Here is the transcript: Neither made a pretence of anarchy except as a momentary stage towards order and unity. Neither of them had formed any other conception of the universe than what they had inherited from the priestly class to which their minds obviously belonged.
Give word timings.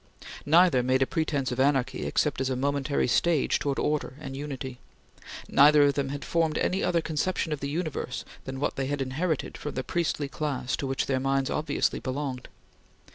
Neither 0.47 0.81
made 0.81 1.03
a 1.03 1.05
pretence 1.05 1.51
of 1.51 1.59
anarchy 1.59 2.07
except 2.07 2.41
as 2.41 2.49
a 2.49 2.55
momentary 2.55 3.07
stage 3.07 3.59
towards 3.59 3.77
order 3.79 4.15
and 4.19 4.35
unity. 4.35 4.79
Neither 5.47 5.83
of 5.83 5.93
them 5.93 6.09
had 6.09 6.25
formed 6.25 6.57
any 6.57 6.83
other 6.83 7.01
conception 7.01 7.53
of 7.53 7.59
the 7.59 7.69
universe 7.69 8.25
than 8.45 8.59
what 8.59 8.77
they 8.77 8.87
had 8.87 8.99
inherited 8.99 9.59
from 9.59 9.75
the 9.75 9.83
priestly 9.83 10.27
class 10.27 10.75
to 10.77 10.87
which 10.87 11.05
their 11.05 11.19
minds 11.19 11.51
obviously 11.51 11.99
belonged. 11.99 12.47